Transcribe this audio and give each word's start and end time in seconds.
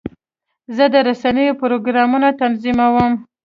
زه 0.75 0.85
د 0.93 0.95
رسنیو 1.09 1.59
پروګرامونه 1.61 2.29
تنظیموم. 2.41 3.13